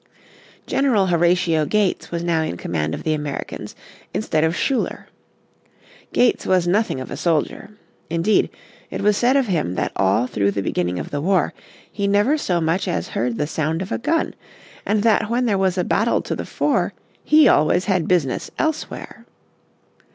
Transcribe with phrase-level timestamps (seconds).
[0.65, 3.75] General Horatio Gates was now in command of the Americans
[4.15, 5.05] instead of Schuyler.
[6.11, 7.77] Gates was nothing of a soldier.
[8.09, 8.49] Indeed
[8.89, 11.53] it was said of him that all throughout the beginning of the war
[11.91, 14.33] he never so much as heard the sound of a gun,
[14.87, 19.27] and that when there was a battle to the fore he always had business elsewhere.